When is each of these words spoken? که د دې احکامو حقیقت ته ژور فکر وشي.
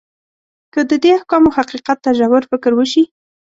که 0.73 0.79
د 0.89 0.91
دې 1.03 1.09
احکامو 1.17 1.55
حقیقت 1.57 1.97
ته 2.03 2.09
ژور 2.19 2.43
فکر 2.51 2.71
وشي. 2.75 3.03